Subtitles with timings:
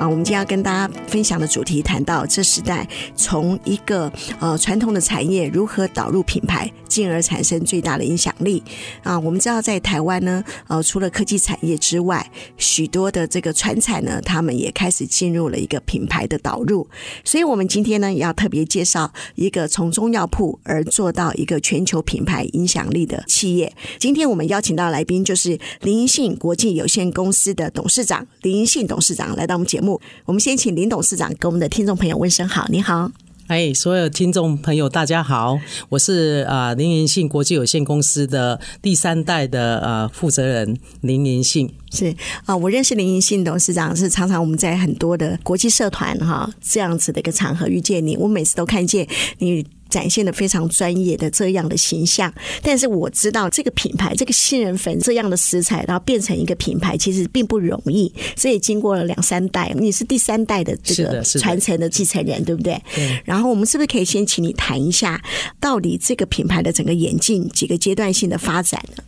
[0.00, 8.62] 啊，我们今天要跟大家分享的主题谈到这时代从一个呃传统的产业如何导入品牌，进而产生最大的影响力。
[9.02, 12.26] 啊，我们知道在台湾呢，呃，除了科技产业之外，
[12.56, 16.88] 许多的这个传产呢，他们也开始进入了一个品牌的导入。
[17.22, 23.70] 所以，我们今天呢，要特别介绍一个从中药铺而做到一个全球品牌影响力的企业。
[23.98, 29.89] 今天我们邀请到来宾就是林银信国际有限公司的董事长林银信董事长来到我们节目。
[30.26, 33.10] 我们先请林董事长跟我们的听众朋友问声好，你好。
[33.46, 41.68] 哎，所有听众朋友，大家好，我是啊、呃、林银信国际有限公司的第三代的呃负责人林银信。
[41.90, 42.10] 是
[42.44, 49.66] 啊、呃，我认识林银信董事长是常常我们在很多的国际社团哈这样子的一个场合遇见你，我每次都看见你。
[49.90, 58.10] 展现的非常专业的这样的形象，但是我知道这个品牌，这个杏仁粉这样的食材，然后变成一个品牌，其实并不容易。
[58.36, 62.80] 所以经过了两三代，你是第三代的这个传承的继承人，对不对？
[62.94, 63.20] 对。
[63.24, 65.22] 然后我们是不是可以先请你谈一下，
[65.58, 69.02] 到底这个品牌的整个演进几个阶段性的发展呢？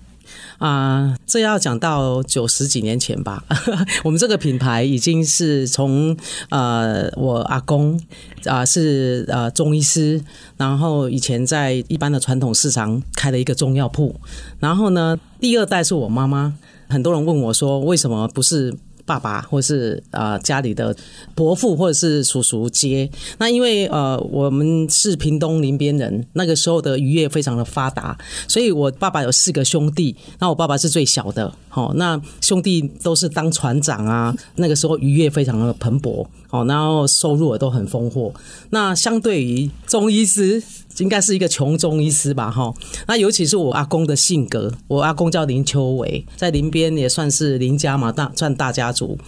[0.62, 3.42] 啊、这要讲到九十几年前吧。
[4.05, 6.16] 我们这个品牌已经是从
[6.50, 8.00] 呃，我阿公
[8.44, 10.22] 啊、是呃中医师，
[10.56, 14.14] 然后以前在一般的传统市场开了一个中药铺。
[14.60, 16.55] 然后呢，第二代是我妈妈。
[16.88, 18.72] 很多人问我说，为什么不是？
[19.05, 20.95] 爸爸，或是啊、呃、家里的
[21.35, 23.11] 伯父，或者是叔叔接。
[23.39, 28.17] 那因为呃我们是屏东林边人，那个时候的渔业非常的发达，
[28.48, 31.52] 所以我爸爸有四个兄弟，那我爸爸是最小的。
[31.68, 34.35] 好，那兄弟都是当船长啊。
[34.57, 38.33] 那个时候渔业非常的蓬勃，好，然后收入也都很丰厚。
[38.70, 40.62] 那相对于中医师。
[40.98, 42.70] 应该是一个穷中医师吧，哈。
[43.08, 49.19] 那尤其是我阿公的性格，我阿公叫林秋伟，在林边也算是林家嘛，大算大家族。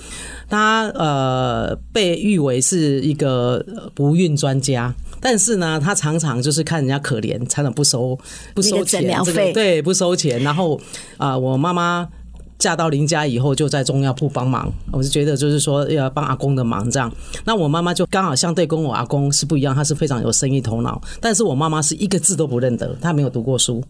[0.48, 3.64] 他呃被誉为是一个
[3.94, 8.16] 不孕专家，但是呢，他常常就是看人家可怜，常常不收
[8.54, 10.40] 不收钱，这个对不收钱。
[10.42, 10.76] 然后
[11.16, 12.08] 啊、呃，我妈妈。
[12.56, 14.72] 嫁到林家以后，就在中药铺帮忙。
[14.92, 17.12] 我是觉得，就是说要帮阿公的忙这样。
[17.44, 21.02] 那我妈妈就刚好相对跟我阿公是不一样，她是非常有生意头脑。
[21.20, 23.82] 但是我妈妈是一个字都不认得，她没有读过书。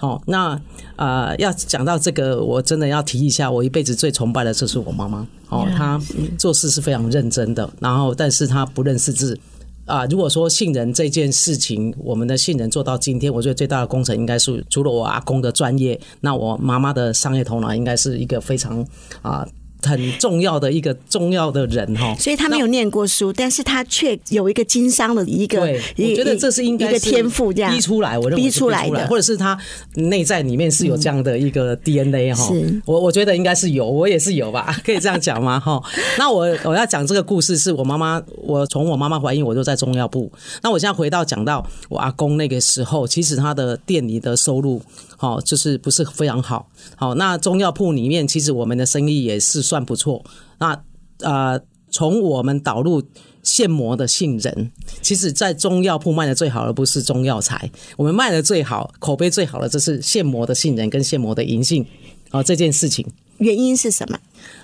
[0.00, 0.50] 哦，那
[0.96, 5.26] 啊、呃，要讲到这个，我真的要提一下，我一辈子最崇拜的就是我妈妈。
[5.48, 6.00] 哦，她
[6.38, 9.38] 做事是非常认真的，然后但是她不认识字。
[9.86, 18.86] 啊，如果说杏仁这件事情，我们的杏仁做到今天，我觉得最大的功臣应该是除了我阿公的专业，那我妈妈的商业头脑应该是一个非常
[19.22, 19.48] 啊。
[19.82, 27.72] 很重要的一个重要的人哈，所以他没有念过书，但是他却有一个经商的一个，我觉得这是应该一个天赋，这样。
[27.72, 29.56] 逼出来，我认为逼出来的，或者是他
[29.94, 35.60] 内在里面是有这样的一个 DNA 哈、嗯，我我觉得应该是有，我也是有吧， 可以这样讲吗？
[35.60, 35.80] 哈，
[36.18, 40.30] 那我我要讲这个故事是我妈妈，我从我妈妈怀孕我就在中药部，
[40.62, 44.82] 那我现在回到讲到我阿公那个时候，其实他的店里的收入。
[45.20, 46.70] 好，就是不是非常好。
[46.96, 50.24] 好，那中药铺里面，其实我们的生意也是算不错。
[50.58, 50.80] 那
[51.20, 53.02] 呃，从我们导入
[53.42, 54.70] 现磨的杏仁，
[55.02, 61.84] 其实在中药铺卖的最好的不是中药材，我们卖的最好、口碑最好的，这是现磨的杏仁跟现磨的银杏。
[62.30, 63.04] 哦，这件事情
[63.38, 64.18] 原因是什么？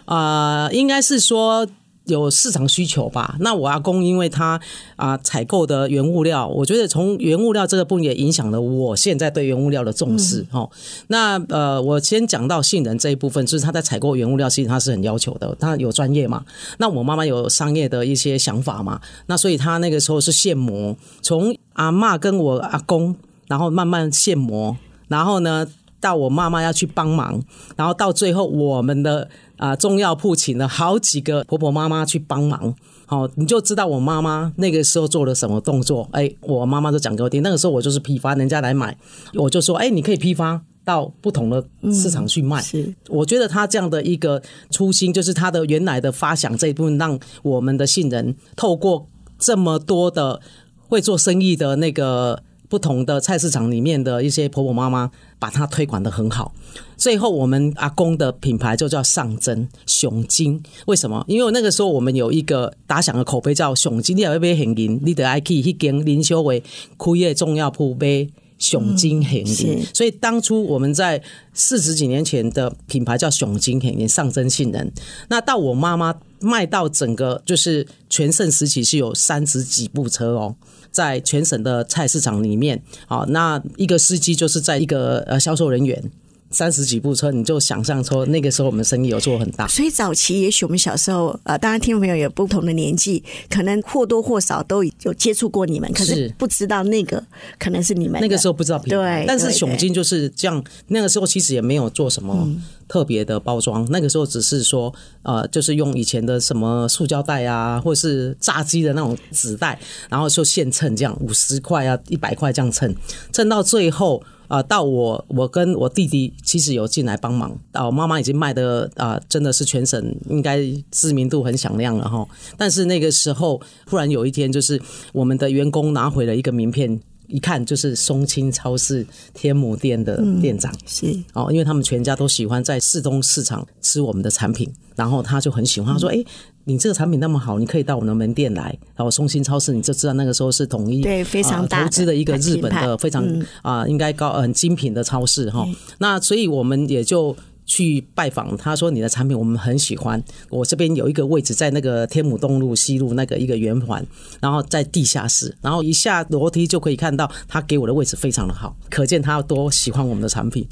[0.04, 1.68] 啊、呃，应该是说。
[2.04, 3.36] 有市场需求吧？
[3.40, 4.60] 那我阿公因为他
[4.96, 10.44] 啊采购的原物料，我觉得从原物料这个部分也影响了我现在对原物料的重视。
[10.50, 10.68] 哈、嗯，
[11.08, 16.44] 那呃，我先讲到杏仁这一部分，就是他在采购原物料，其实他是很要求的，他有专业嘛。
[16.78, 23.16] 那我妈妈有商业的一些想法嘛，那所以他那个时候是现磨，从阿嬷跟我阿公，
[23.48, 24.76] 然后慢慢现磨，
[25.08, 25.66] 然后呢。
[26.04, 27.42] 到我妈妈要去帮忙，
[27.76, 32.74] 然后到最后我们的啊中药铺请了好几个婆婆妈妈去帮忙，
[33.06, 36.06] 好，你就知道我妈妈那个时候做了什么动作。
[36.12, 38.94] 哎，我妈妈都讲给我听，那个时候我就是批发，人家来买，
[39.32, 42.60] 我就说，哎，你可以批发到不同的市场去卖。
[42.60, 49.08] 是，我觉得他这样的一个初心，就是他的原来的发想这一部分，让我们的杏仁透过
[49.38, 50.42] 这么多的
[50.86, 52.42] 会做生意的那个。
[52.68, 56.52] 不同的菜市场里面的一些婆婆妈妈，把它推广得很好。
[56.96, 60.62] 最后，我们阿公的品牌就叫上真熊精。
[60.86, 61.24] 为什么？
[61.28, 66.62] 因为那个时候我们有一个打响的口碑叫熊精，你要买现金，你得爱去跟林修为
[66.96, 68.28] 开业中药铺买
[68.58, 69.22] 熊金。
[69.22, 71.22] 嗯、所以当初我们在
[71.52, 74.90] 四十几年前的品牌叫熊精现金，上升性能。
[75.28, 80.56] 那到我妈妈卖到整个就是全盛时期是有三十几部车哦。
[80.90, 86.10] 在全省的菜市场里面，好，那一个司机就是在一个呃销售人员。
[86.54, 89.66] 三十几部车，你就想象说那个时候我们生意有做很大。
[89.66, 97.22] 所以早期也许我们小时候，呃，当然听众朋友有不同的年纪，可能或多或少都有接触过你们，可是不知道那个
[97.58, 98.20] 可能是你们。
[98.20, 99.24] 那个时候不知道品牌，对。
[99.26, 102.48] 但是熊金就是这样，那个时候其实也没有做什么
[102.86, 109.78] 特别的包装，嗯、那个时候只是说，呃，就是用以前的什么塑胶袋啊，或者是炸鸡的那种纸袋，
[110.08, 112.94] 然后就现称这样五十块啊，一百块这样称，
[113.32, 114.22] 称到最后。
[114.48, 120.60] 啊，到我我跟我弟弟其实有进来帮忙，到我妈妈已经卖的啊，真的是全省应该
[120.90, 122.26] 知名度很响亮了哈。
[122.56, 124.80] 但是那个时候，忽然有一天，就是
[125.12, 136.24] 我们的员工拿回了一个名片，一看就是松青超市天母店的店长，嗯、是哦，因为他们全家都喜欢在市东市场吃我们的产品，然后他就很喜欢，他说：“哎、嗯。”
[136.64, 138.76] 你这个产品那么好，你可以到我们的门店来。
[138.96, 143.46] 然后松兴超市，你就知道那个时候是统一对非常大、呃、投资的一个日本的非常啊、嗯
[143.80, 145.66] 呃、应该高很精品的超市哈。
[145.98, 150.22] 那所以我们也就去拜访，他说你的产品我们很喜欢。
[150.50, 154.04] 我这边有一个位置在那个天母东路西路那个一个圆环，
[154.40, 160.66] 然后在地下室，然后一下楼梯就可以看到他给我的位置非常的好，可见他多喜欢我们的产品。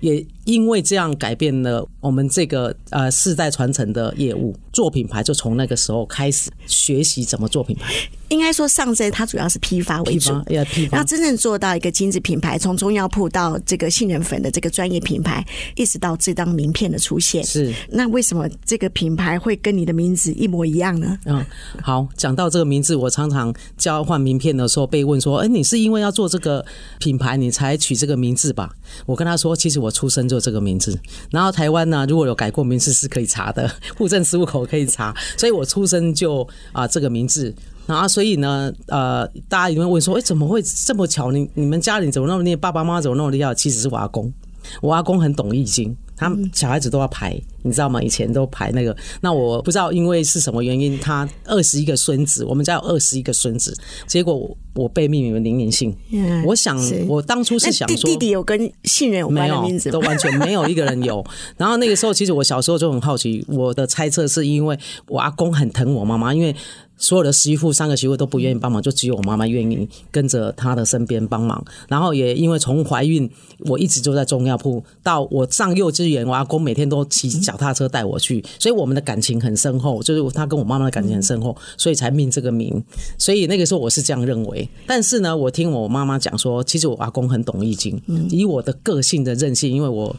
[0.00, 7.90] 也因为这样改变了我们这个呃世代传承的业务，做品牌就从那个时候开始学习怎么做品牌。
[8.28, 10.98] 应该说上珍它主要是批发为主，批发，批发。
[10.98, 15.44] 那真正做到一个精致品牌，从中药铺到这个杏仁粉的这个专业品牌，
[15.74, 17.42] 一直到这张名片的出现。
[17.42, 17.72] 是。
[17.90, 21.18] 那为什么这个品牌会跟你的名字一模一样呢？
[21.24, 21.44] 嗯，
[21.82, 26.62] 好，讲到这个名字，我常常交换名片的时候被问说：“哎，你是因为要做这个
[26.98, 28.70] 品牌，你才取这个名字吧？”
[29.06, 30.98] 我跟他说：“其实我。”出生就这个名字，
[31.30, 36.42] 然后台湾呢，如果有改过名字是可以查的， 户政事务口可以查，所以我出生就
[36.72, 37.54] 啊、呃、这个名字，
[37.86, 41.30] 然后所以呢，呃，大家一定会问说，哎，怎么会这么巧？
[41.30, 42.56] 你你们家里怎么那么厉害？
[42.56, 43.54] 爸爸妈妈怎么那么厉害？
[43.54, 44.32] 其实是我阿公，
[44.80, 45.94] 我阿公很懂易经。
[46.16, 48.00] 他们小孩子都要排，你知道吗？
[48.00, 48.96] 以前都排那个。
[49.20, 53.76] 那我不知道因为是什么原因，他二十一个孙子，我们家有二十一个孙子，
[54.06, 55.96] 结果我被命名为林银杏。
[56.12, 56.78] 嗯，我想
[57.08, 61.24] 我当初是想说，弟弟有跟信任有关的名字没有，都完全没有一个人有。
[61.56, 64.78] 然后那个时候，其实我小时候就很好奇，我的猜测是因为
[65.08, 66.54] 我阿公很疼我妈妈，因为。
[66.96, 71.62] 所有的媳妇，三个媳妇都不愿意帮忙，就只有我妈妈愿意跟着她的身边帮忙。
[71.88, 73.28] 然后也因为从怀孕，
[73.66, 82.82] 我一直就在中药铺，到我上幼稚园，我阿公每天都骑脚踏车带我去，所以我们的感情很深厚，就是他跟我妈妈的感情很深厚，所以才命这个名。
[83.18, 84.68] 所以那个时候我是这样认为。
[84.86, 90.14] 但是呢，我听我妈妈讲说，其实我阿公很懂易经，以我的个性的任性，因为我。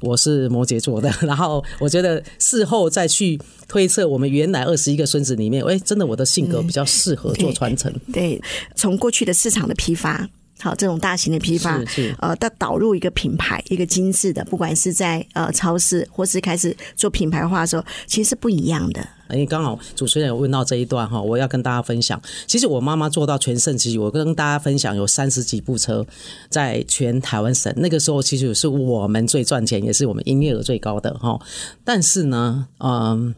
[0.00, 3.36] 我是摩羯座的， 然后我觉得事后再去
[3.66, 7.92] 推测，我们原来二十一个孙子里面，哎，真的我的性格比较适合做传承。
[8.12, 8.40] 对，
[8.76, 10.28] 从过去的市场的批发，
[10.60, 19.06] 好这种大型的批发，是，是呃，到导入一个品牌，一个精致的，不管是在呃超市，或是开始做品牌化的时候，其实是不一样的。
[19.30, 22.20] 因为刚好主持人有问到这一段哈，我要跟大家分享。
[22.46, 26.04] 其实我妈妈做到全盛期，我跟大家分享有三十几部车，
[26.48, 31.38] 在全台湾省那个时候，其实是我们最赚钱，也是我们营业额最高的哈。
[31.84, 33.34] 但是呢，嗯，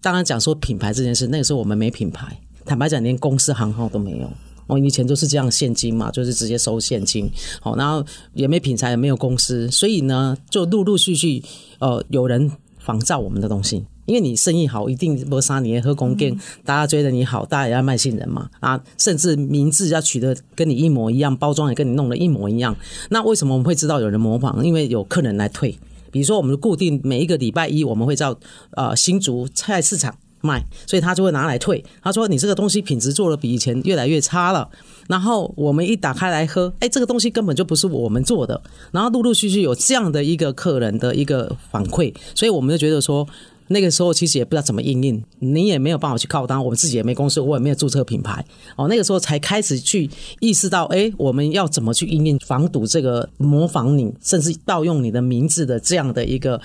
[0.00, 4.30] 当然讲说品牌这件事，那个时候我们没品牌，坦白讲，连公司行号都没有。
[4.66, 7.30] 我以前都是这样现金嘛，就是直接收现金，
[7.60, 11.42] 好，然后也没品牌，也没有公司，所以呢，就陆陆续续
[11.78, 13.84] 呃有人仿造我们的东西。
[14.06, 22.76] 因为你生意好，一定不杀你喝公店，大家觉得你好，大家也要卖杏仁嘛啊，甚至名字要取得跟你一模一样，包装也跟你弄得一模一样。
[23.08, 24.62] 那为什么我们会知道有人模仿？
[24.62, 25.78] 因为有客人来退，
[26.10, 28.38] 比如说我们固定每一个礼拜一，我们会到
[28.72, 31.84] 呃新竹菜市场卖，所以他就会拿来退。
[32.02, 34.68] 他说你这个东西品质做得比以前越来越差了。
[35.08, 38.62] 然后我们一打开来喝，哎，这个东西根本就不是我们做的。
[38.92, 43.26] 然后陆陆续续有这样的一个客人的一个反馈，所以我们就觉得说。
[43.68, 48.44] 那个时候其实也不知道怎么应应，你也没有办法去靠单，我们自己也没公司，我也没有注册品牌。
[48.76, 50.08] 哦，那个时候才开始去
[50.40, 56.60] 意识到，哎，我们要怎么去应应防堵这个模仿你，甚至盗用你的名字的这样的一个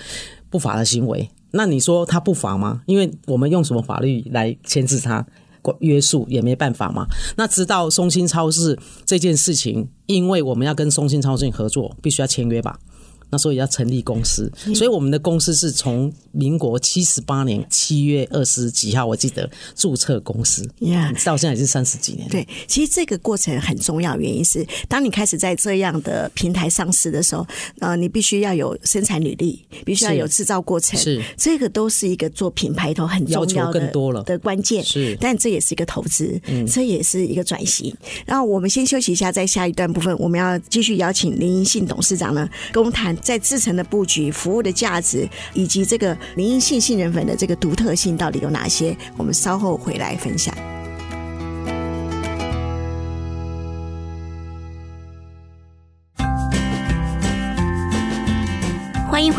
[0.50, 1.26] 不法的行为。
[1.52, 2.82] 那你说他不罚吗？
[2.86, 5.26] 因为我们用什么法律来牵制他？
[5.80, 7.06] 约束，也没办法嘛。
[7.36, 12.78] 那知道松兴超市这件事情，因为我们要跟松兴超市合作，必须要签约吧。
[13.30, 21.12] 那所以要成立公司，所以我们的公司是从民国七十八年七月二十几号，我记得注册公司，Yeah.
[21.24, 22.28] 到现在已经三十几年。
[22.28, 27.46] 对，其实这个过程很重要，原因是当你开始在这样的平台上市的时候，
[27.78, 34.82] 呃，你必须要有生产履历，必须要有制造过程，是这个都是一个做品牌头很重要的更多了的关键。
[34.82, 37.94] 是，但这也是一个投资，嗯，这也是一个转型。
[38.26, 43.16] 然后我们先休息一下，在下一段部分，我们要继续邀请林银信董事长呢，跟我们谈。
[43.20, 48.96] 在制成的布局、服务的价值，以及这个林银杏杏仁粉的这个独特性，到底有哪些？
[49.16, 50.54] 我们稍后回来分享。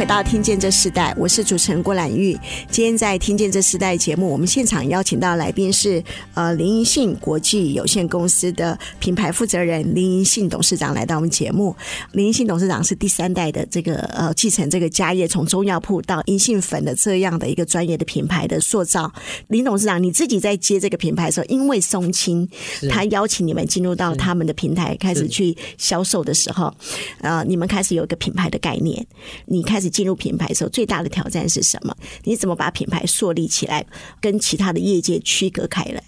[0.02, 2.36] 回到《听见这时代》，我是主持人郭兰玉。
[2.72, 6.04] 今天在《听见这时代》节目，我们现场邀请到来宾是
[6.34, 11.76] 呃林银杏国际有限公司的品牌负责人林银杏董事长来到我们节目。
[12.14, 19.14] 林银杏董事长是第三代的这个呃继承这个家业，从中药铺到银杏粉的这样的一个专业的品牌的塑造。
[19.50, 22.50] 林董事长，你自己在接这个品牌的时候，因为松青
[22.90, 26.74] 他邀请你们进入到他们的平台开始去销售的时候，
[27.20, 29.06] 呃，你们开始有一个品牌的概念，
[29.46, 29.62] 你。
[29.62, 31.96] 开始进入品牌的时候，最大的挑战是什么？
[32.24, 33.86] 你怎么把品牌树立起来，
[34.20, 36.02] 跟其他的业界区隔开来？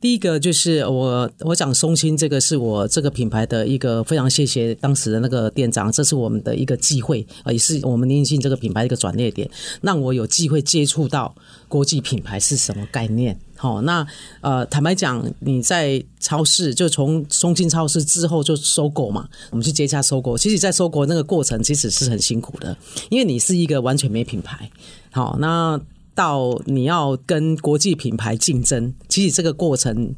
[0.00, 9.48] 第一个就是我，我讲松青这个是我这个品牌的一个非常谢谢当时的那个店长，这是我们的一个机会啊，也是我们林银杏这个品牌的一个转捩点，
[9.80, 11.34] 让我有机会接触到
[11.68, 13.38] 国际品牌是什么概念。
[13.54, 14.04] 好，那
[14.40, 20.36] 呃，坦白讲，你在超市就从松青超市之后就收购嘛，我们去接洽收购。
[20.36, 22.76] 其实，在收购那个过程，其实是很辛苦的，
[23.08, 24.68] 因为你是一个完全没品牌。
[25.12, 25.80] 好，那
[26.14, 30.14] 到你要跟国际品牌竞争，其实这个过程，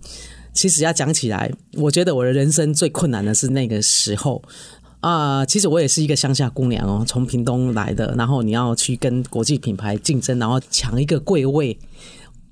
[0.53, 4.43] 其实要讲起来，我觉得我的人生最困难的是那个时候
[5.01, 5.47] 啊、呃。
[5.47, 11.79] 其实我也是一个乡下姑娘哦，从屏东来的，然后你要去跟国际品牌竞争，然后抢一个贵位。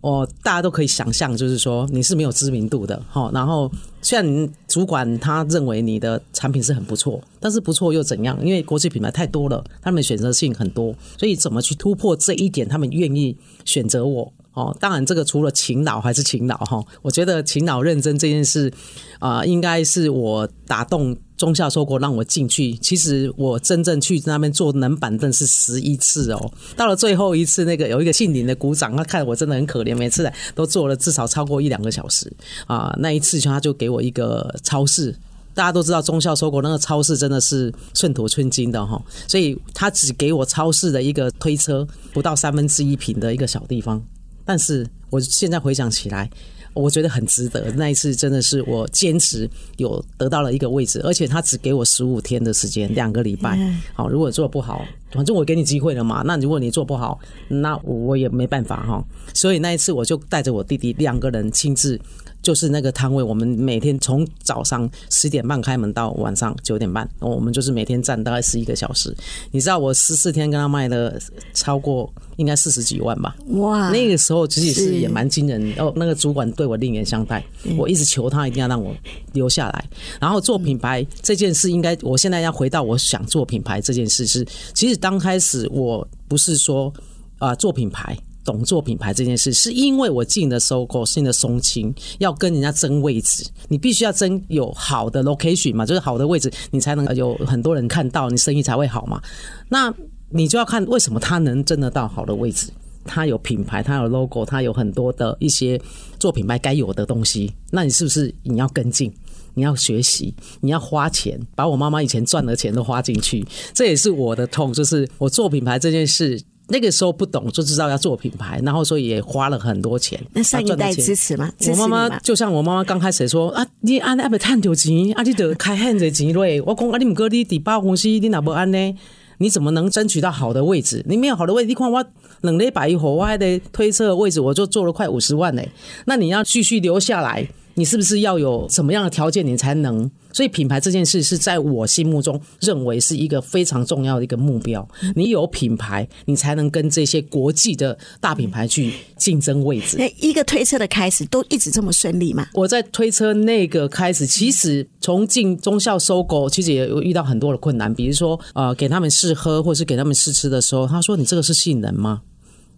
[0.02, 3.30] 哦，大家都可以想象，就是说你是没有知名度的，哈。
[3.32, 3.70] 然后
[4.02, 8.36] 虽然主管他认为你的产品是很不错，但是不错又怎样？
[8.44, 14.32] 因为国际品牌太多了，他们选择性很多，所以怎么去突破这一点，他们愿意选择我。
[14.54, 16.84] 哦，当然这个除了勤劳还是勤劳哈。
[17.00, 18.70] 我觉得勤劳认真这件事
[19.18, 21.16] 啊、应该是我打动。
[21.42, 26.52] 忠孝说过让我进去，其实我真正去那边坐冷板凳是十一次哦。
[26.76, 32.32] 到了最后一次，那个有一个姓林的股长，他看我真的很可怜，每次都坐了至少超过一两个小时
[32.68, 32.94] 啊。
[33.00, 35.12] 那一次他就给我一个超市，
[35.52, 44.00] 大家都知道忠孝收购那个超市真的是寸土寸金的哈，所以他只给我超市的一个推车不到三分之一平的一个小地方，
[44.44, 46.30] 但是我现在回想起来。
[46.74, 53.58] 我觉得很值得，那一次真的是我坚持有得到了一个位置，而且他只给我十五天的时间，两个礼拜。
[53.94, 56.22] 好，如果做不好，反正我给你机会了嘛。
[56.24, 59.04] 那如果你做不好，那我也没办法哈。
[59.34, 62.00] 所以那一次我就带着我弟弟两个人亲自。
[62.42, 69.14] 就是那个摊位，我们每天从早上十点半开门到晚上九点半，我们就是每天站大概十一个小时。
[69.52, 71.16] 你知道我十四天跟他卖了
[71.54, 73.36] 超过应该四十几万吧？
[73.50, 73.90] 哇！
[73.90, 75.72] 那个时候其实是也蛮惊人。
[75.78, 77.44] 哦，那个主管对我另眼相待，
[77.78, 78.92] 我一直求他一定要让我
[79.32, 79.84] 留下来。
[80.20, 84.44] 然后做品牌这件事，应该我现在要回到我想做品牌这件事是，
[84.74, 86.92] 其实刚开始我不是说
[87.38, 88.18] 啊做品牌。
[88.44, 99.22] 懂做品牌这件事，是因为我进的收购，进的松青，要跟人家争位置，你必须要争有好的 location 嘛，就是好的位置，你才能有很多人看到，你生意才会好嘛。
[99.68, 99.92] 那
[100.30, 102.68] 你就要看为什么他能争得到好的位置，
[103.04, 105.80] 他有品牌，他有 logo，他有很多的一些
[106.18, 109.12] 做品牌该有的东西，那你是不是你要跟进，
[109.54, 116.42] 你要学习，你要花钱，把我妈妈以前赚的钱都花进去，这也是我的痛，就是我做品牌这件事。
[116.72, 120.18] 那个时候不懂，就知道要做品牌，然后所以也花了很多钱。
[120.32, 121.52] 那上一代支持吗？
[121.70, 126.60] 我妈妈就像我妈妈刚开始说啊，你按那不赚到钱，啊，你得开很多钱嘞。
[126.62, 128.96] 我讲啊，你唔过你第八公司，你哪不安呢？
[129.38, 131.04] 你怎么能争取到好的位置？
[131.06, 132.04] 你没有好的位置，你看我
[132.40, 135.68] 冷了一百一火，我还得推车的位置，我就做了快五十万嘞。
[136.06, 137.46] 那你要继续留下来。
[137.74, 140.10] 你是不是要有什么样的条件，你才能？
[140.34, 144.86] 所以品牌这件事是在我心目中认为是一个非常重要的一个目标。
[145.14, 149.98] 你有品牌，你才能跟这些国际的大品牌去竞争位置。
[149.98, 152.46] 那一个推车的开始都一直这么顺利吗？
[152.54, 162.22] 我在推车那个开始，其实从进中孝收购，其实也有遇到很多的困难，比如说呃，给他们试喝或是给他们试吃的时候，他说：“你这个是性能吗？”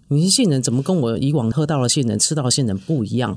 [0.08, 3.36] 你是杏仁怎么跟我以往喝到的杏仁、吃到的杏仁不一样？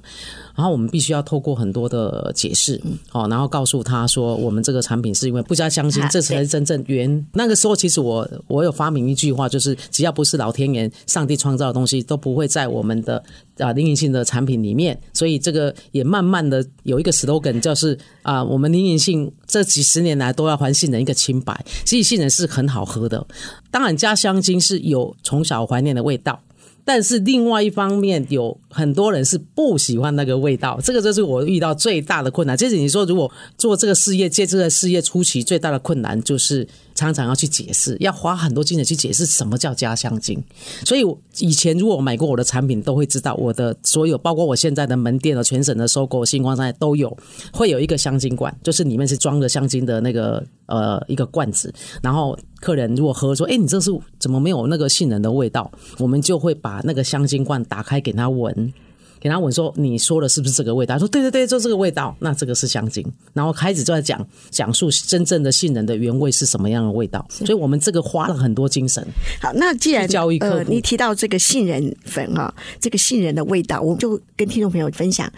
[0.55, 2.81] 然后我们必须要透过很多的解释，
[3.13, 7.25] 哦，然后告诉他说，我们这个产品是因为不加香精， 这才是真正原。
[7.33, 13.23] 那个时候，其实我我有发明一句话，就是只要不是老天爷、上帝创造的东西，都不会在我们的
[13.59, 14.99] 啊林隐性的产品里面。
[15.13, 21.65] 所以这个也慢慢的有一个 slogan，就是啊，我们林隐性这几十年来都要还杏仁一个清白。
[21.85, 23.25] 其实杏仁是很好喝的，
[23.71, 26.37] 当然加香精是有从小怀念的味道。
[26.87, 32.55] 但是另外一方面，有很多人是不喜欢那个味道，这个就是我遇到最大的困难。
[32.55, 36.65] 就是你说，如果做这个事业，借这个事业初期最大的困难就是。
[36.97, 40.43] 常常要去解释，要花很多精力去解释什么叫加香精。
[40.83, 41.05] 所以
[41.37, 47.15] 以前如果我买过我的产品，都会知道我的所有，包括我现在的门店的全省的收购、新光三都有，
[47.53, 51.71] 会有一个香精罐，就是里面是装着香精的那个呃一个罐子。
[52.01, 55.71] 然后客人如果喝说，哎，你这是怎么没有那个杏仁的味道？
[55.99, 58.73] 我们就会把那个香精罐打开给他闻。
[59.19, 63.05] 给他问说：“你说的是不是这个味道？”他说：“对对对，就这个味道。”那这个是香精。
[63.33, 67.25] 然后开始就在讲讲述真正的杏仁的原味是什么样的味道。
[67.29, 69.05] 所以我们这个花了很多精神。
[69.41, 75.31] 好，那既然教育呃，你提到这个杏仁粉啊，这个杏仁的味道，我们就跟听众朋友分享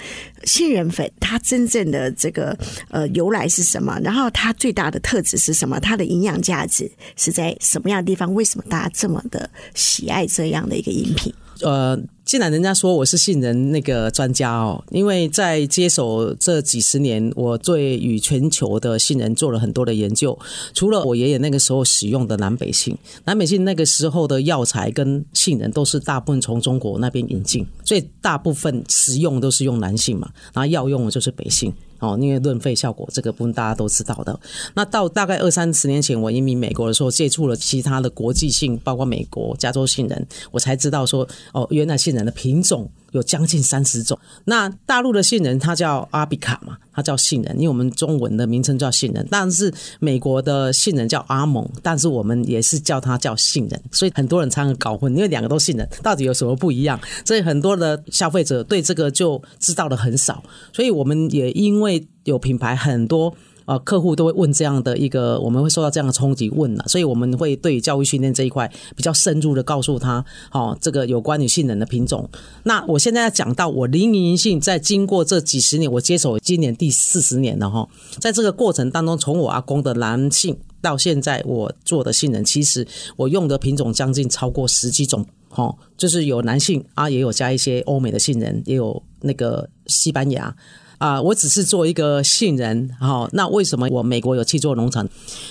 [0.44, 2.58] 杏仁粉它真正的这个
[2.90, 4.00] 呃由来是什么？
[4.04, 5.80] 然后它最大的特质是什么？
[5.80, 8.34] 它的营养价值是在什么样的地方？
[8.34, 11.34] 为什么大家这么的喜爱这样的一个饮品？
[11.62, 20.38] 呃，既然人家说我是杏仁那个专家哦，因为在接手这几十年，我对与全球的杏仁做了很多的研究。
[20.74, 31.74] 除了我爷爷那个时候使用的南北杏，南北杏那个时候的药材跟杏仁都是大部分从中国那边引进，所以大部分食用都是用南杏嘛，然后药用的就是北杏。
[32.00, 34.40] 哦，因为润肺效果这个部分大家都知道的。
[34.74, 42.90] 那到大概二三十年前，我移民美国的时候，接触了其他的国际性，包括美国加州杏仁，我才知道说，哦，原来杏仁的品种。
[43.12, 44.18] 有将近三十种。
[44.46, 49.28] 那大陆的杏仁它叫阿比卡嘛，它叫杏仁，因为我们中文的名称叫杏仁。
[49.30, 53.82] 但是美国的杏仁叫阿蒙，但是我们也是叫它叫杏仁。
[53.92, 57.00] 所以很多人常常搞混，因为两个都杏仁，到底有什么不一样？
[57.26, 60.44] 所以很多的消费者对这个就知道的很少。
[60.74, 63.36] 所以我们也因为有品牌很多。
[63.70, 72.28] 呃，客户都会问这样的一个，我们会受到这样的冲击问了，所以我们会对教育训练这一块比较深入的告诉他，哦，这个有关于杏仁的品种。
[72.64, 90.56] 那我现在要讲到我林银杏在经过这几十年，我接手今年第四十年了哈，在这个过程当中，从我阿公的南杏到现在我做的杏仁，其实我用的品种将近超过十几种，哈，就是有南杏啊，也有加一些欧美的杏仁，也有那个西班牙。
[91.00, 95.08] 啊、呃，我只是做一个杏仁，好、哦，那为什么我美国有七座农场？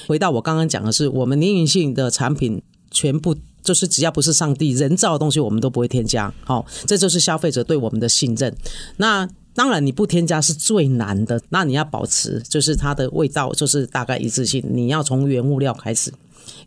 [0.07, 8.55] 回到我刚刚讲的是，我们林银杏的产品全部就是只要不是上帝人造的东西，我们都不会添加，好、哦，这就是消费者对我们的信任。
[8.99, 16.13] 那当然你不添加是最难的，那你要保持就是它的味道就是大概一致性，你要从原物料开始，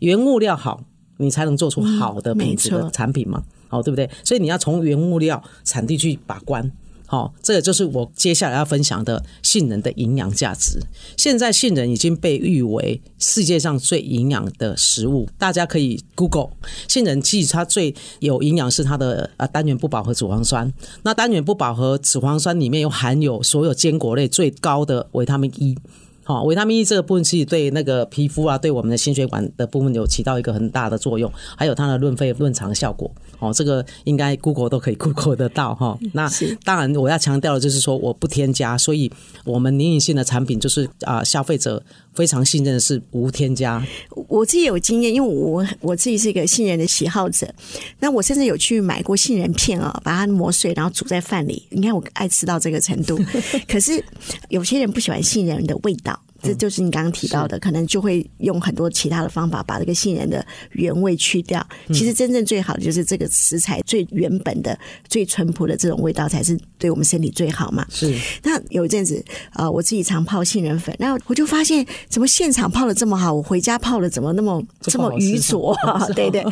[0.00, 0.82] 原物料好，
[1.18, 4.10] 你才能做出好的品质的产品嘛，好、哦，对不对？
[4.24, 6.70] 所以你要从原物料产地去把关。
[7.12, 10.80] 好，这个就是我接下来要分享的杏仁的营养价值。
[11.14, 16.52] 现在杏仁已经被誉为世界上最营养的食物，大家可以 Google
[16.88, 20.72] 杏仁，其实它最有营养是它的啊单元不饱和脂肪酸。
[21.02, 25.76] 那单元不饱和脂肪酸里面又含有所有坚果类最高的维他命 E。
[26.24, 33.10] 好，维他命 E 这个部分其实对那个皮肤啊，对我们的心血管的部分有起到一个很大的作用，还有它的润肺润肠效果。
[33.40, 35.98] 哦，这个应该 Google 都可以 Google 得到哈。
[36.12, 36.30] 那
[36.64, 39.10] 当然我要强调的就是说我不添加，所以
[39.44, 41.82] 我们灵隐性的产品就是啊，消费者
[42.14, 43.84] 非常信任的是无添加。
[44.28, 47.52] 我自己有经验，因为我我自己是一个杏仁的喜好者，
[48.00, 51.66] 那我甚至有去买过杏仁片啊，把它磨碎，然后煮在饭里。
[51.70, 53.18] 你看我爱吃到这个程度，
[53.68, 54.04] 可是
[54.48, 56.18] 有些人不喜欢杏仁的味道。
[56.42, 61.64] 这就是你刚刚提到的，可能就会用很多其他的方法把这个杏仁的原味去掉。
[61.88, 64.76] 其实真正最好的就是这个食材最原本的、
[65.08, 67.86] 最淳朴的这种味道，才是对我们身体最好嘛。
[67.90, 68.12] 是。
[68.42, 69.24] 那有一阵子，
[69.54, 75.76] 呃，我自己常泡杏仁粉，然后我就发现，怎么现场泡的这么好，我回家泡的怎么那么这么愚拙？
[76.16, 76.44] 对对。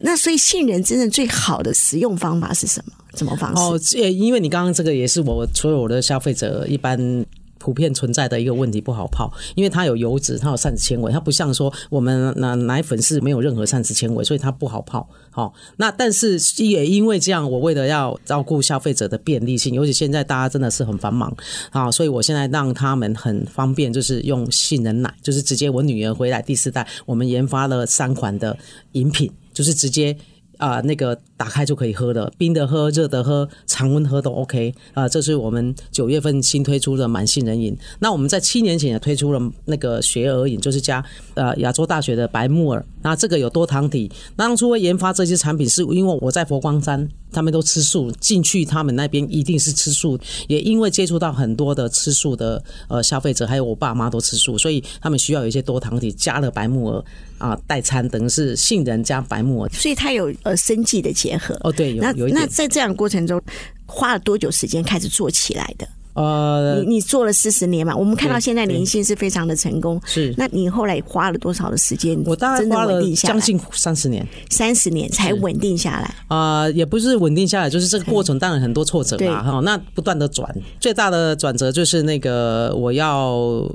[0.00, 2.92] 那所以杏仁真正最好的食用方法是什么？
[3.14, 3.96] 什么方式？
[3.98, 7.24] 哦，因为你刚刚这个也是我所有的消费者一般。
[7.68, 15.06] 普遍存在的一个问题，不好泡，因为它有油脂，它有膳食纤维，它不像说我们那奶粉是没有任何膳食纤维，所以它不好泡。
[15.30, 21.30] 好，那但是也因为这样，我为了要照顾消费者的便利性，尤其现在大家真的是很繁忙
[21.68, 28.56] 啊，所以我现在让他们很方便，就是用杏仁奶，就是直接我女儿回来第四代，我们研发了三款的
[28.92, 30.16] 饮品，就是直接
[30.56, 37.74] 啊、那个打开就可以喝的，冰的喝、热的喝、常温喝都 OK 啊、这是我们九月份新推出的满杏仁饮。
[38.00, 41.02] 那我们在七年前也推出了那个学而饮，就是加
[41.34, 42.84] 呃亚洲大学的白木耳。
[43.00, 44.10] 那这个有多糖体。
[44.36, 50.18] 当初会研发这些产品，是因为我在佛光山，他们都吃素，进去他们那边一定是吃素。
[50.48, 57.04] 也因为接触到很多的吃素的呃消费者，还有我爸妈都吃素，所以他们需要有一些多糖体，加了白木耳
[57.38, 61.58] 啊、代餐，等于是杏仁加白木耳，所以它有呃生计的结合。
[61.64, 62.28] 哦，对，有那有。
[62.28, 63.42] 那在这样的过程中，
[63.86, 65.88] 花了多久时间开始做起来的？
[66.14, 70.00] 呃，你你做了四十年嘛，我们看到现在林杏是非常的成功。
[70.04, 72.20] 是，那你后来花了多少的时间？
[72.24, 76.14] 我大概花了将近三十年，三十年才稳定下来。
[76.28, 79.42] 啊、呃，也不是稳定下来，就是这个过程当然很多挫折嘛。
[79.42, 83.68] 哈，那不断的转，最大的转折就是那个我要。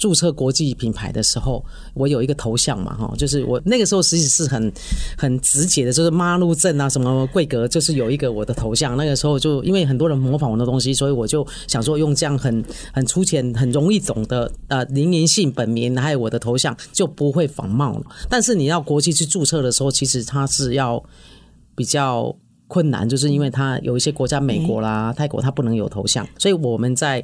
[0.00, 4.72] 注册国际品牌的时候，我有一个头像嘛，哈，就是我那个时候实际是很
[5.16, 8.96] 很直接的，就是妈路镇啊，什么贵格，就是有一个我的头像。
[8.96, 18.06] 那个时候就因为很多人模仿我的东西，所以我就想说用这样很很粗浅、很容易懂的呃林银杏本名，还有我的头像，就不会仿冒了。
[18.30, 21.04] 但是你要国际去注册的时候，其实它是要
[21.76, 22.34] 比较
[22.68, 27.22] 困难，就是因为它有一些国家，美国啦、泰国，它不能有头像，所以我们在。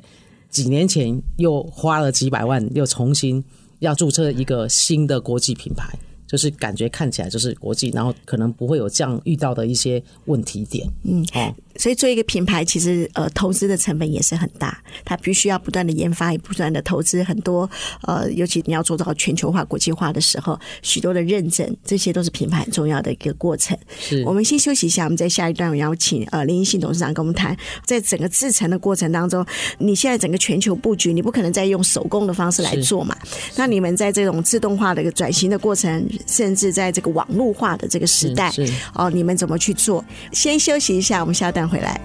[0.50, 3.44] 几年前又花了几百万，又重新
[3.80, 10.88] 要注册一个新的国际品牌，就是感觉看起来就是国际，然后可能不会有这样遇到的一些问题点。
[11.04, 11.54] 嗯，好。
[11.79, 17.69] 所以做一个品牌，其实呃投资的成本也是很大，它必须要不断的研发，也不断的投资很多
[18.03, 23.77] 呃，尤其你要做到全球化、国际化的时候，许多的认证，这些都是品牌很重要的一个过程。
[23.99, 29.45] 是，我们先休息一下，我们在下一段我邀请呃林一信董事长跟我们谈，在整个制成的过程当中，
[29.79, 33.17] 你现在整个全球布局，你不可能再用手工的方式来做嘛？
[33.57, 38.53] 那你们在这种自动化的一个转型的过程，甚至在这个网络化的这个时代，
[38.95, 40.05] 哦，你们怎么去做？
[40.33, 42.00] 先休息一下，我们下一回来。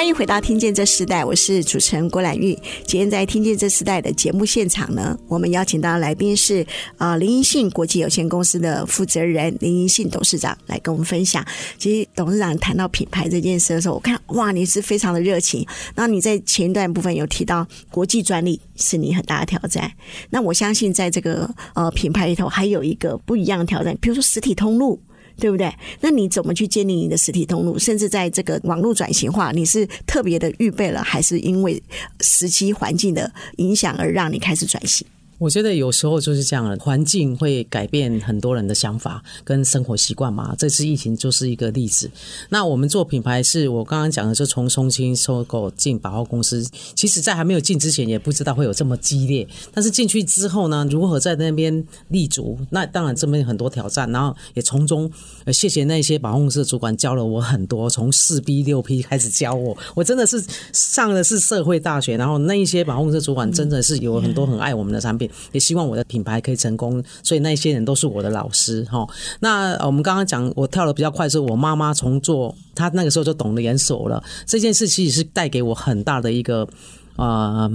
[0.00, 2.58] 欢迎回到《听见这时代》，我是主持人郭兰玉。
[2.86, 11.44] 今天在《听见这时代》的节目现场呢，我们邀请到的来宾是啊林银信国际有限公司的负责人林银信董事长来跟我们分享。
[11.76, 15.66] 其实董事长谈到品牌这件事的时候，我看哇，你是非常的热情。
[15.94, 19.92] 那你在前一段部分有提到国际专利是你很大的挑战。
[20.30, 24.98] 那我相信在这个呃品牌里头还有一个不一样的挑战，比如说实体通路。
[25.40, 25.72] 对不对？
[26.00, 27.78] 那你怎么去建立你的实体通路？
[27.78, 31.82] 甚至在这个网络转型化，你是特别的预备了，还是因为
[32.20, 35.06] 时机环境的影响而让你开始转型？
[35.40, 40.54] 我觉得有时候就是这样的，环境会改变很多人的想法跟生活习惯嘛。
[40.58, 42.10] 这次疫情就是一个例子。
[42.50, 46.62] 那我们做品牌是我刚刚讲的，就从松青收购进百货公司。
[46.94, 49.48] 其实，在还没有进之前，也不知道会有这么激烈。
[49.72, 52.58] 但是进去之后呢，如何在那边立足？
[52.68, 55.10] 那当然这边很多挑战，然后也从中
[55.50, 59.74] 谢谢那些百货公司的主管教了我很多，从四 B 六 P 开始教我。
[59.94, 65.29] 我真的是上的是社会大学，然后那一些百货公司主管真的是有很多很爱我们的产品。
[65.52, 69.06] 也希望我的品牌可以成功，所以那些人都是我的老师哈。
[69.40, 74.22] 那我们刚刚讲，我跳得比较快，是我妈妈从做，她那个时候就懂得研手了。
[74.46, 76.68] 这件事其实是带给我很大的一个
[77.16, 77.70] 啊。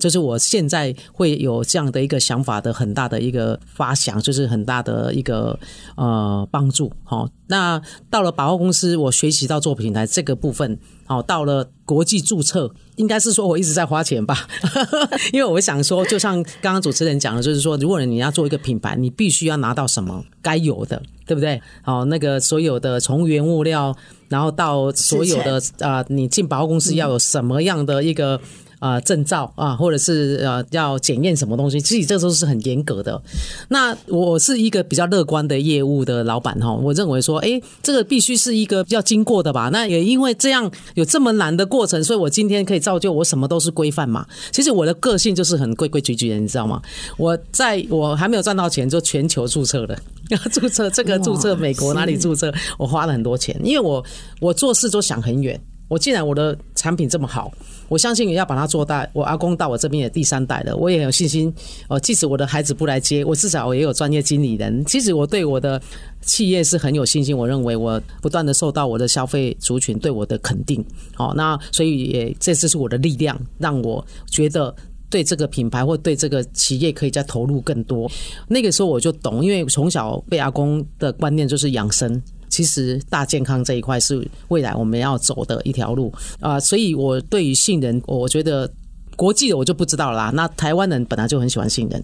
[0.00, 5.56] 就是我现在会有这样的一个想法的很大的一个发想，就是很大的一个
[5.96, 6.90] 呃帮助。
[7.04, 14.48] 好，那到了百货公司，我学习到做品牌这个部分，好，到了国际注册，应该是说我一直在花钱吧，
[15.32, 21.60] 因为我想说，就像刚刚主持人讲的，就是说，如果你要做一个品牌，你必须要拿到什么该有的，对不对？
[21.82, 23.94] 好，那个所有的从原物料，
[24.28, 28.40] 然后到所有的啊、呃，你进百货公司要有什么样的一个。
[28.80, 33.22] 啊、证照啊，或者是呃，要检验什么东西，其实这都是很严格的。
[33.68, 39.68] 那我是一个比较乐观的业务的老板哈，我认为说，诶，这个必须是一个比较经过的吧。
[39.70, 44.26] 那也因为这样有这么难的过程，所以我今天可以造就我什么都是规范嘛。
[44.50, 46.80] 其实我的个性就是很规规矩矩的，你知道吗？
[47.18, 49.98] 我在我还没有赚到钱就全球注册了，
[50.30, 54.02] 要 注册这个注册美国哪里注册，我花了很多钱，因为我
[54.40, 55.60] 我做事都想很远。
[55.88, 57.52] 我既然我的产品这么好，
[57.90, 59.06] 我相信也要把它做大。
[59.12, 61.52] 我阿公到我这边也第三代了，我也有信心。
[61.88, 64.82] 哦，即使我的孩子不来接，我至少我也有专业经理人。
[64.86, 65.78] 其实我对我的
[66.22, 67.36] 企业是很有信心。
[67.36, 70.82] 我认为我不断的受到我的消费族群对我的肯定。
[71.14, 74.74] 好，那所以也这次是我的力量，让我觉得
[75.10, 78.10] 对这个品牌或对这个企业可以再投入更多。
[78.48, 82.22] 那个时候我就懂，因为从小被阿公的观念就是养生。
[82.50, 88.70] 其实大健康这一块是未来我们要走的一条路啊、所以我对于杏仁，我觉得
[89.16, 90.30] 国际的我就不知道啦。
[90.34, 92.02] 那台湾人本来就很喜欢杏仁，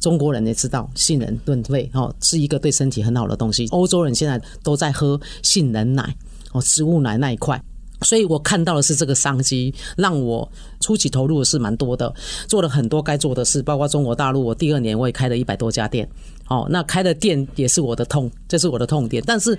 [0.00, 3.66] 中国人也知道杏仁润肺哦，是一个对身体很好的东西。
[3.68, 6.14] 欧洲人现在都在喝杏仁奶
[6.52, 7.62] 哦，植物奶那一块。
[8.02, 10.48] 所以我看到的是这个商机，让我
[10.80, 12.12] 初期投入的是蛮多的，
[12.46, 14.44] 做了很多该做的事，包括中国大陆。
[14.44, 16.08] 我第二年我也开了一百多家店，
[16.48, 19.22] 哦，那开的店也是我的痛，这是我的痛点。
[19.26, 19.58] 但是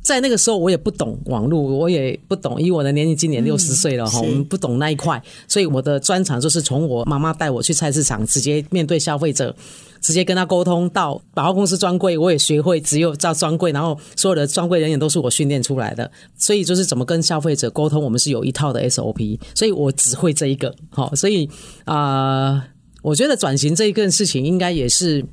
[0.00, 9.54] 在那个时候，我也不懂网络，我也不懂，以我的年纪，今年六十岁了哈，我们不懂那一块，所以我的专长就是从我妈妈带我去菜市场，直接面对消费者。
[10.00, 21.48] 直接跟他沟通到百货公司专柜，我也学会只有照专柜，然后所有的专柜人员都是我训练出来的，所以就是怎么跟消费者沟通，我们是有一套的 SOP，所以我只会这一个，好，所以
[21.84, 22.64] 啊、
[23.02, 25.24] 我觉得转型这一个事情应该也是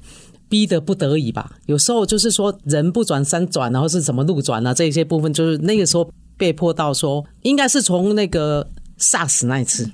[0.50, 8.68] 逼得不得已吧，有时候就是说人不转山转，然后是怎么路转啊，这些部分就是那个时候被迫到说，应该是从那个。
[9.00, 9.90] SARS 那一次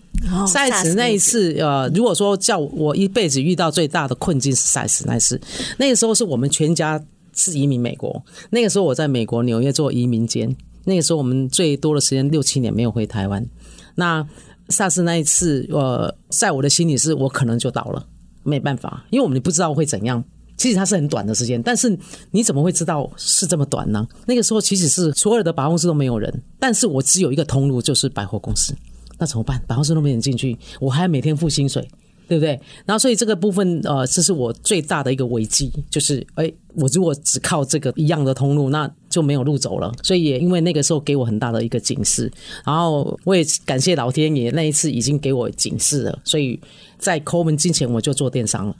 [0.48, 5.40] ，SARS 那一次，呃，如果说叫我一辈子遇到最大的困境是 SARS 那一次，
[5.78, 13.44] 那个时候是我们全家是移民美国，那个时候我在美国纽约做移民监，那个时候我们最多的时间六七年没有回台湾。
[13.96, 14.26] 那
[14.70, 18.06] SARS 那一次，呃，在我的心里是我可能就倒了，
[18.44, 20.24] 没办法，因为我们不知道会怎样。
[20.58, 21.98] 其实它是很短的时间，但是
[22.30, 24.08] 你怎么会知道是这么短呢？
[24.28, 28.72] 那个时候其实是所有的百货公司都没有人，但是我只有一个通路，就是百货公司。
[29.22, 29.62] 那怎么办？
[29.68, 31.88] 百货公司都没人进去，我还要每天付薪水，
[32.28, 32.60] 对不对？
[32.88, 39.94] 然后所以这个部分，呃，这是我最大的一个危机，就是哎，我如果只靠这个一样的通路，那就没有路走了。
[40.02, 42.32] 所以也因为那个时候给我很大的一个警示，
[42.66, 46.60] 然后我也感谢老天爷那一次已经给我警示了，所以
[46.98, 48.76] 在抠门之前我就做电商了。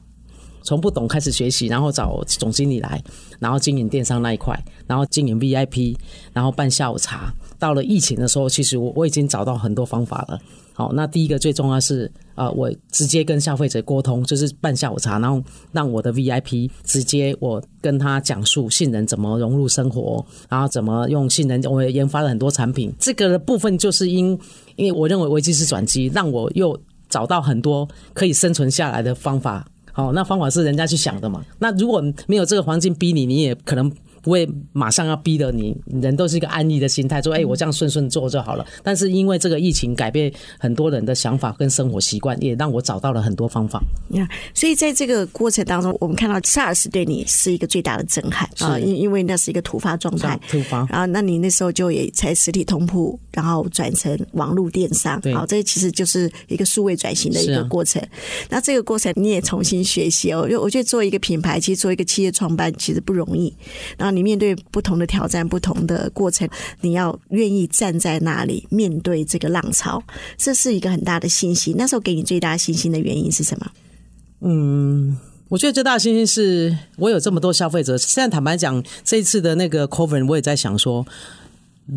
[0.64, 3.04] 从不懂开始学习，然后找总经理来，
[3.40, 5.96] 然后经营电商那一块，然后经营 VIP，
[6.34, 7.32] 然后办下午茶。
[7.62, 10.40] 到了疫情的时候，其实我我已经找到很多方法了。
[10.74, 15.40] 好，那第一个最重要是啊、我直接跟消费者沟通，就是办下午茶，然后
[15.72, 22.92] 让我的 VIP 直接我跟他讲述杏仁怎么融入生活，然后怎么用杏仁，我也研发了很多产品。
[22.98, 24.36] 这个的部分就是因
[24.76, 26.76] 因为我认为危机是转机，让我又
[27.10, 29.64] 找到很多可以生存下来的方法。
[29.92, 31.46] 好，那方法是人家去想的嘛。
[31.60, 33.92] 那如果没有这个环境逼你，你也可能。
[34.22, 43.82] 不会马上要逼得你，人都是一个安逸的心态，说：“哎，我这样顺顺做就好了。”但是因为这个疫情改变很多人的想法跟生活习惯，也让我找到了很多方法。
[44.12, 50.86] 呀，所以在这个过程当中，我们看到 SARS 对你是一个最大的震撼啊，因因为那是一个突发状态，突发。
[50.90, 58.00] 然后，那你那时候就也才实体通铺，然后转成网络电商，好，这其实就是一个数位转型的一个过程。
[58.50, 63.52] 那这个过程你也重新学习哦，因为我觉得做一个品牌，其实做一个企业创办其实不容易。
[63.98, 64.11] 然后。
[64.12, 66.48] 你面对不同的挑战、不同的过程，
[66.82, 70.04] 你要愿意站在那里面对这个浪潮，
[70.38, 71.76] 这是一个很大的信心。
[71.78, 73.72] 那时候给你最大信心的原因是什么？
[74.42, 75.18] 嗯，
[75.50, 77.98] 我觉得最大的信心是我有这么多消费者。
[77.98, 81.06] 现在坦白讲，这一次的那个 COVID，我也在想说。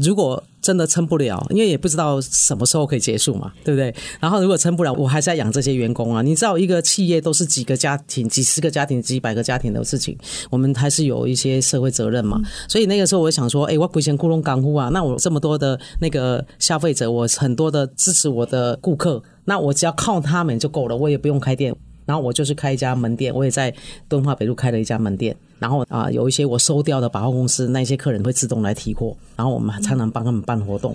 [0.00, 3.94] 如果真的撑不了，因为也不知道什么时候可以结束嘛，对不对？
[4.18, 6.22] 然后如果撑不了，我还是要养这些员工啊。
[6.22, 10.18] 你知道，一个企业都是几个家庭、几十个家庭、几百个家庭的事情，
[10.50, 12.40] 我们还是有一些社会责任嘛。
[12.68, 21.74] 所以那个时候，我想说，哎，我不嫌窟窿港户啊，那我这么多的那个消费者，我很多的支持我的顾客，那我只要靠他们就够了，我也不用开店。
[22.07, 23.72] 然后我就是开一家门店，我也在
[24.09, 25.35] 敦化北路开了一家门店。
[25.64, 30.94] 然后啊，有一些我收掉的百货公司，那些客人会自动来提货，然后我们还常常帮他们办活动。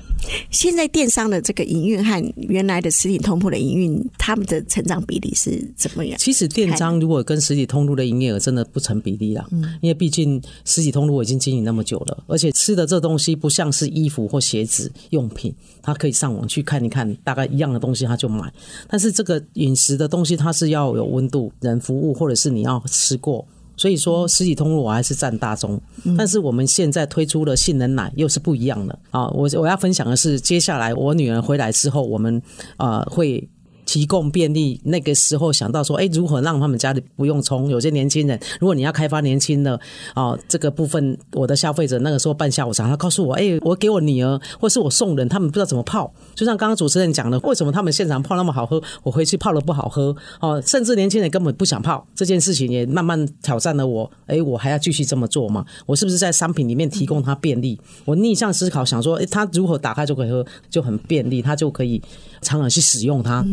[0.52, 6.16] 现在电商的这个营运和原来的实体通铺的营运，他们的成长比例是怎么样？
[6.20, 15.52] 其实电商如果跟实体通路的营业额真的不成比例了，嗯，因为毕竟实体通路我已经经营那么久了，而且吃的这东西不像是衣服或鞋子用品，
[15.82, 18.54] 它可以上网去看一看，大概一样的东西他就买。
[18.88, 23.44] 但是这个饮食的东西，它是要有温度、人服务，或者是你要吃过。
[23.80, 25.80] 所以说，实体通路我还是占大宗，
[26.18, 29.28] 但是我们现在推出了性能奶，又是不一样的啊！
[29.30, 32.42] 我我要分享的是，接下来我女儿回来之后，我们
[32.76, 33.50] 呃会。
[33.90, 37.72] 提供便利，那个时候想到说，哎，如何让他们家里不用冲？
[37.72, 39.80] 有些年轻人，如果你要开发年轻的
[40.16, 46.14] 哦，这个部分，我的消费者那个时候办下午茶，他告诉我，哎，我给我女儿，或是我送人，他们不知道怎么泡。
[46.36, 50.16] 就像刚刚主持人讲的，为什么他们现场泡那么好喝，我回去泡了不好喝？
[50.40, 52.06] 哦，甚至年轻人根本不想泡。
[52.14, 55.66] 这件事情也慢慢挑战了我，哎，我还要继续这么做吗？
[55.88, 57.80] 我是不是在商品里面提供他便利？
[58.06, 62.00] 我逆向思考，想说，哎，他如何打开就可以喝，就很便利，他就可以
[62.44, 63.44] 常常去使用它。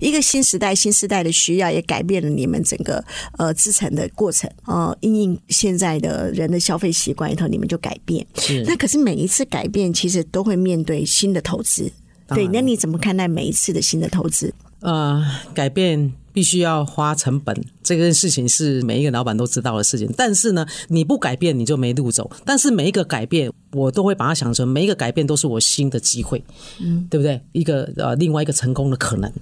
[0.00, 3.04] 一个新时代、新时代的需要，也改变了你们整个
[3.38, 4.50] 呃制程的过程。
[4.66, 8.26] 呃，因应现在的人的消费习惯里头，你们就改变。
[8.38, 8.62] 是。
[8.64, 11.90] 那可是每一次改变，其实都会面对新的投资。
[12.28, 14.52] 对，那你怎么看待每一次的新的投资？
[14.80, 20.12] 呃，改变必须要花成本，这件事情是每一个老板都知道的事情。
[20.16, 22.30] 但是呢，你不改变，你就没路走。
[22.44, 26.42] 但是每一个改变，我都会把它想成每一个改变都是我新的机会，
[26.80, 27.40] 嗯，对不对？
[27.52, 29.32] 一个呃，另外一个成功的可能。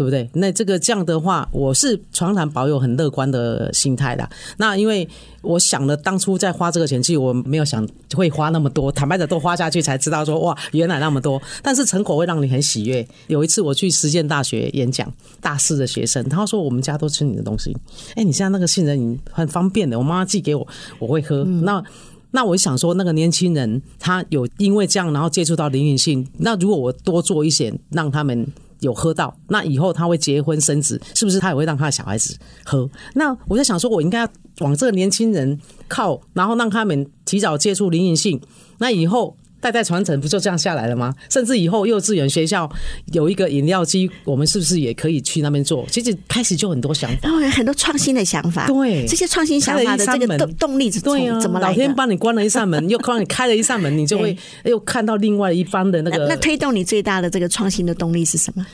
[0.00, 0.26] 对不对？
[0.32, 4.26] 那这个这样的话，我是常常保有很乐观的心态的。
[4.56, 5.06] 那因为
[5.42, 8.90] 我想了，当初在花这个钱，其实我没有想会花那么多。
[8.90, 11.38] 坦白的，都花下去才知道说，哇，原来那么多。
[11.62, 13.06] 但是成果会让你很喜悦。
[13.26, 17.76] 有一次我去实践大学演讲，大四的学生他说：“我们家都吃你的东西。”
[18.16, 20.66] 哎，你现在那个杏仁饮很方便的，我妈妈寄给我，
[20.98, 21.44] 我会喝。
[21.46, 21.84] 嗯、那
[22.30, 26.26] 那我想说，那个年轻人他有因为这样，然后接触到灵隐性。
[26.38, 28.46] 那如果我多做一些，让他们。
[28.80, 32.88] 有喝到，那以后他会结婚生子，是不是他也会让他的小孩子喝？
[33.14, 38.40] 那我在想说，我应该要往这个年轻人靠，然后让他们提早接触灵隐性，
[38.78, 41.14] 那以后代代传承，不就这样下来了吗？
[41.28, 42.70] 甚至以后幼稚园学校
[43.12, 45.86] 有一个饮料机，我们是不是也可以去那边做？
[45.90, 48.66] 其实开始就很多想法，然后有很多创新的想法。
[48.66, 51.72] 对，这些创新想法的这个动动力是从怎么来的？
[51.72, 56.26] 老天帮你关了一扇门， 又帮你开了一扇门，你就会又看到另外一方的那个。
[56.26, 58.66] 那推动你最大的这个创新的动力是什么？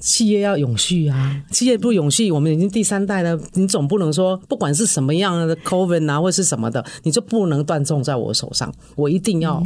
[0.00, 1.42] 企业要永续啊！
[1.50, 3.38] 企业不永续，我们已经第三代了。
[3.52, 8.72] 你总不能说，不管是什么样的 COVID 啊，或是什么的，你就不能断送在我手上。
[8.96, 9.62] 我一定要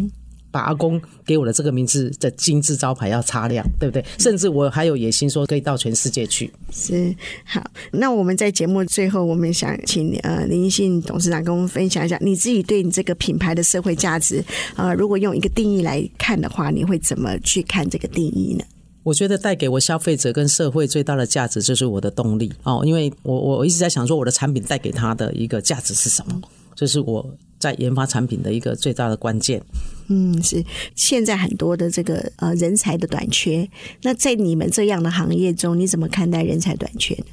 [0.54, 4.04] 把阿公给我的这个名字的金字招牌要擦亮，对不对？
[4.20, 6.48] 甚至我还有野心，说可以到全世界去。
[6.70, 7.12] 是
[7.44, 14.38] 好，那我们在节目最后，我们想请呃林信董事长跟我们分享一下，你自己对你这个品牌的社会价值
[14.76, 18.64] 啊、呃，如果用一个定义来看的话，你会怎么去看这个定义呢？
[19.02, 26.40] 我觉得带给我消费者跟社会最大的价值就是我的动力哦，因为我我一直在想说我的产品带给他的一个价值是什么，
[26.76, 27.28] 就是我
[27.64, 29.62] 在研发产品的一个最大的关键。
[30.08, 30.62] 嗯，是
[30.94, 33.66] 现在很多的这个呃人才的短缺，
[34.02, 37.24] 那在你们这样的行业中，你怎么看待人才短缺呢？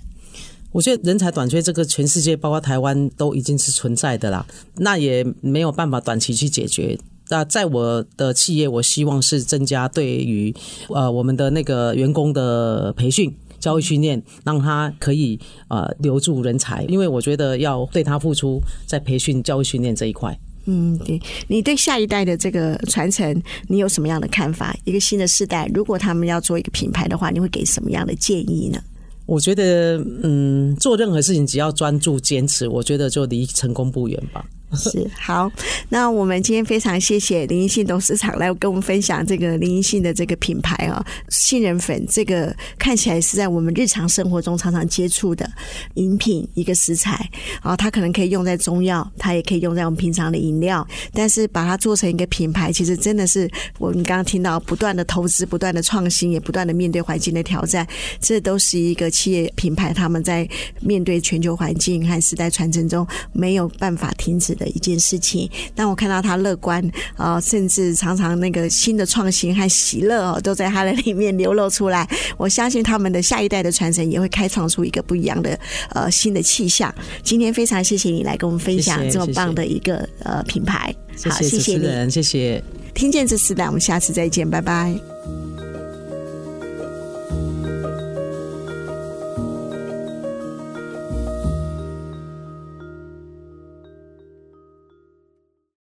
[0.71, 4.45] 我觉得人才短缺这个全世界包括台湾都已经是存在的啦，
[4.77, 6.97] 那也没有办法短期去解决。
[7.27, 10.55] 那在我的企业，我希望是增加对于
[10.87, 20.37] 呃我们的那个员工的培训、教育训练，让他可以呃留住人才，因为我觉得要对他付出在培训、教育训练这一块。
[20.65, 24.75] 嗯，对，你对下一代的这个传承，你有什么样的看法？
[24.83, 28.79] 一个新的世代，如果他们要做一个品牌的话，你会给什么样的建议呢？
[29.25, 34.45] 我觉得，嗯，做任何事情只要专注、坚持，我觉得就离成功不远吧。
[34.73, 35.51] 是好，
[35.89, 45.49] 那我们今天非常谢谢林银杏董事长来跟我们分享这个林银杏的这个品牌啊，杏仁粉这个看起来是在我们日常生活中常常接触的
[45.95, 47.29] 饮品一个食材
[47.61, 57.85] 啊，它可能可以用在中药，它也可以用在我们平常的饮料，但是把它做成一个品牌，其实真的是我们刚刚听到不断的投资、不断的创新，也不断的面对环境的挑战，
[58.21, 60.47] 这都是一个企业品牌他们在
[60.79, 64.57] 面对全球环境和时代传承中没有办法停止。
[64.61, 66.85] 的一件事情，当我看到他乐观
[67.17, 72.07] 啊、呃，甚至常常那个新的创新和喜乐哦，都在他的里面流露出来。
[72.37, 75.59] 我相信他们的下一代的传承也会开创出一个不一样的
[75.95, 76.93] 呃新的气象。
[77.23, 80.93] 今天非常谢谢你来跟我们分享这么棒的一个呃品牌，
[81.23, 82.63] 好谢，谢谢你，谢谢。
[82.93, 85.10] 听见这时代，我们下次再见，拜拜。